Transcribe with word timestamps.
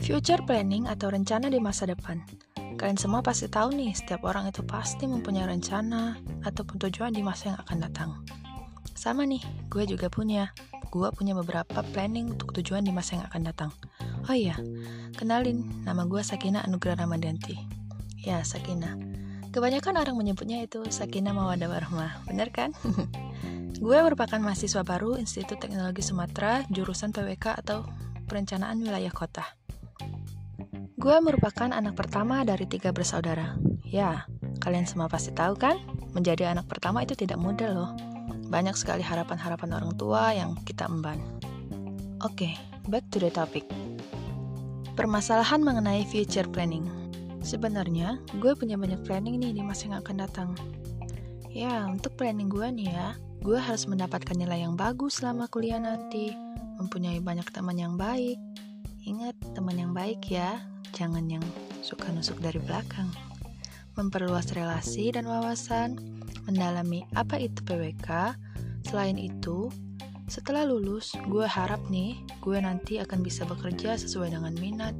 Future 0.00 0.40
planning 0.48 0.88
atau 0.88 1.12
rencana 1.12 1.52
di 1.52 1.60
masa 1.60 1.84
depan. 1.84 2.24
Kalian 2.80 2.96
semua 2.96 3.20
pasti 3.20 3.44
tahu 3.52 3.76
nih, 3.76 3.92
setiap 3.92 4.24
orang 4.24 4.48
itu 4.48 4.64
pasti 4.64 5.04
mempunyai 5.04 5.44
rencana 5.44 6.16
ataupun 6.40 6.80
tujuan 6.88 7.12
di 7.12 7.20
masa 7.20 7.52
yang 7.52 7.58
akan 7.60 7.78
datang. 7.84 8.10
Sama 8.96 9.28
nih, 9.28 9.44
gue 9.68 9.84
juga 9.84 10.08
punya. 10.08 10.56
Gue 10.88 11.12
punya 11.12 11.36
beberapa 11.36 11.84
planning 11.92 12.32
untuk 12.32 12.56
tujuan 12.56 12.80
di 12.80 12.90
masa 12.96 13.20
yang 13.20 13.28
akan 13.28 13.42
datang. 13.44 13.70
Oh 14.24 14.32
iya, 14.32 14.56
kenalin, 15.20 15.68
nama 15.84 16.08
gue 16.08 16.24
Sakina 16.24 16.64
Anugrah 16.64 16.96
Ramadhanti. 16.96 17.60
Ya, 18.24 18.40
Sakina. 18.40 18.96
Kebanyakan 19.52 20.00
orang 20.00 20.16
menyebutnya 20.16 20.64
itu 20.64 20.80
Sakina 20.88 21.36
Mawadah 21.36 21.68
Warahmah, 21.68 22.24
bener 22.24 22.48
kan? 22.48 22.72
gue 23.84 23.98
merupakan 24.00 24.40
mahasiswa 24.40 24.80
baru 24.80 25.20
Institut 25.20 25.60
Teknologi 25.60 26.00
Sumatera, 26.00 26.64
jurusan 26.72 27.12
PWK 27.12 27.60
atau 27.60 27.84
Perencanaan 28.24 28.80
Wilayah 28.80 29.12
Kota. 29.12 29.59
Gue 31.00 31.16
merupakan 31.16 31.72
anak 31.72 31.96
pertama 31.96 32.44
dari 32.44 32.68
tiga 32.68 32.92
bersaudara. 32.92 33.56
Ya, 33.88 34.28
kalian 34.60 34.84
semua 34.84 35.08
pasti 35.08 35.32
tahu 35.32 35.56
kan? 35.56 35.80
Menjadi 36.12 36.52
anak 36.52 36.68
pertama 36.68 37.00
itu 37.00 37.16
tidak 37.16 37.40
mudah 37.40 37.72
loh. 37.72 37.90
Banyak 38.52 38.76
sekali 38.76 39.00
harapan-harapan 39.00 39.80
orang 39.80 39.96
tua 39.96 40.36
yang 40.36 40.60
kita 40.68 40.84
emban. 40.92 41.16
Oke, 42.20 42.52
okay, 42.52 42.54
back 42.92 43.08
to 43.08 43.16
the 43.16 43.32
topic. 43.32 43.64
Permasalahan 44.92 45.64
mengenai 45.64 46.04
future 46.04 46.44
planning. 46.44 46.84
Sebenarnya, 47.40 48.20
gue 48.36 48.52
punya 48.52 48.76
banyak 48.76 49.00
planning 49.08 49.40
nih 49.40 49.56
di 49.56 49.64
masa 49.64 49.88
yang 49.88 50.04
akan 50.04 50.16
datang. 50.20 50.52
Ya, 51.48 51.88
untuk 51.88 52.12
planning 52.20 52.52
gue 52.52 52.68
nih 52.76 52.92
ya, 52.92 53.16
gue 53.40 53.56
harus 53.56 53.88
mendapatkan 53.88 54.36
nilai 54.36 54.68
yang 54.68 54.76
bagus 54.76 55.24
selama 55.24 55.48
kuliah 55.48 55.80
nanti, 55.80 56.36
mempunyai 56.76 57.24
banyak 57.24 57.48
teman 57.48 57.80
yang 57.80 57.96
baik. 57.96 58.36
Ingat, 59.08 59.40
teman 59.56 59.80
yang 59.80 59.96
baik 59.96 60.28
ya, 60.28 60.60
jangan 60.94 61.26
yang 61.26 61.44
suka 61.80 62.10
nusuk 62.12 62.38
dari 62.38 62.58
belakang. 62.62 63.08
Memperluas 63.98 64.50
relasi 64.54 65.10
dan 65.10 65.26
wawasan, 65.26 65.98
mendalami 66.46 67.04
apa 67.18 67.36
itu 67.40 67.60
PWK. 67.66 68.38
Selain 68.86 69.18
itu, 69.18 69.68
setelah 70.30 70.62
lulus, 70.62 71.12
gue 71.26 71.42
harap 71.42 71.82
nih, 71.90 72.14
gue 72.38 72.58
nanti 72.62 73.02
akan 73.02 73.20
bisa 73.20 73.42
bekerja 73.42 73.98
sesuai 73.98 74.30
dengan 74.30 74.54
minat, 74.56 74.94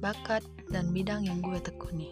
bakat, 0.00 0.40
dan 0.72 0.90
bidang 0.90 1.28
yang 1.28 1.44
gue 1.44 1.60
tekuni. 1.60 2.08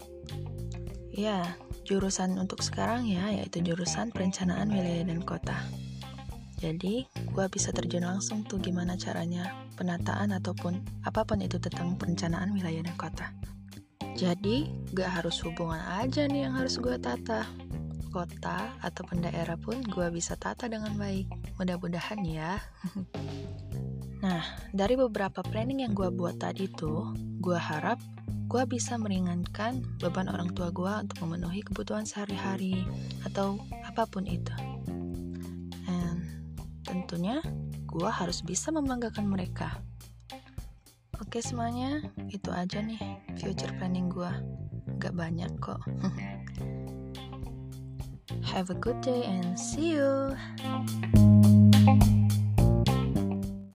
Ya, 1.11 1.57
jurusan 1.89 2.37
untuk 2.37 2.61
sekarang 2.63 3.09
ya, 3.09 3.33
yaitu 3.33 3.65
jurusan 3.65 4.13
perencanaan 4.13 4.71
wilayah 4.71 5.09
dan 5.09 5.25
kota. 5.25 5.57
Jadi, 6.61 7.08
gue 7.08 7.47
bisa 7.48 7.72
terjun 7.72 8.05
langsung 8.05 8.44
tuh 8.44 8.61
gimana 8.61 8.92
caranya 9.00 9.48
penataan 9.80 10.36
ataupun 10.36 10.77
apa 11.08 11.25
pun 11.25 11.41
itu 11.41 11.56
tentang 11.56 11.97
perencanaan 11.97 12.52
wilayah 12.52 12.84
dan 12.84 12.97
kota. 13.00 13.33
Jadi, 14.12 14.69
gak 14.92 15.25
harus 15.25 15.41
hubungan 15.41 15.80
aja 15.80 16.28
nih 16.28 16.44
yang 16.44 16.61
harus 16.61 16.77
gue 16.77 17.00
tata. 17.00 17.48
Kota 18.12 18.77
ataupun 18.84 19.25
daerah 19.25 19.56
pun 19.56 19.80
gue 19.80 20.06
bisa 20.12 20.36
tata 20.36 20.69
dengan 20.69 20.92
baik. 21.00 21.33
Mudah-mudahan 21.56 22.20
ya. 22.28 22.61
nah, 24.24 24.45
dari 24.77 25.00
beberapa 25.00 25.41
planning 25.41 25.89
yang 25.89 25.97
gue 25.97 26.12
buat 26.12 26.36
tadi 26.36 26.69
tuh, 26.69 27.17
gue 27.41 27.56
harap 27.56 27.97
gue 28.50 28.67
bisa 28.67 28.98
meringankan 28.98 29.80
beban 30.02 30.27
orang 30.27 30.50
tua 30.52 30.74
gue 30.74 30.91
untuk 30.91 31.22
memenuhi 31.22 31.62
kebutuhan 31.62 32.02
sehari-hari 32.02 32.83
atau 33.24 33.62
apa 33.86 34.05
pun 34.11 34.27
itu. 34.27 34.70
Tentunya, 36.91 37.38
gue 37.86 38.10
harus 38.10 38.42
bisa 38.42 38.74
membanggakan 38.74 39.30
mereka. 39.30 39.78
Oke 41.22 41.38
semuanya, 41.38 42.02
itu 42.27 42.50
aja 42.50 42.83
nih 42.83 42.98
future 43.38 43.70
planning 43.78 44.10
gue. 44.10 44.27
Gak 44.98 45.14
banyak 45.14 45.55
kok. 45.62 45.79
Have 48.50 48.74
a 48.74 48.79
good 48.83 48.98
day 49.06 49.23
and 49.23 49.55
see 49.55 49.95
you. 49.95 50.34